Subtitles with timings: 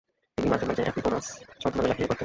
[0.37, 1.27] তিনি মাঝে মাঝে এপিগোনোস
[1.61, 2.19] ছদ্মনামে লেখালেখি করতেন।